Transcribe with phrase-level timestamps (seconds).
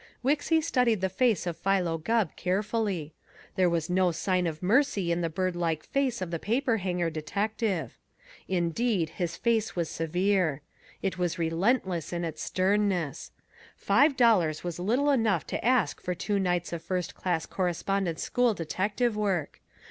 [0.25, 3.13] Wixy studied the face of Philo Gubb carefully.
[3.55, 7.11] There was no sign of mercy in the bird like face of the paper hanger
[7.11, 7.99] detective.
[8.47, 10.61] Indeed, his face was severe.
[11.03, 13.29] It was relentless in its sternness.
[13.77, 18.55] Five dollars was little enough to ask for two nights of first class Correspondence School
[18.55, 19.61] detective work.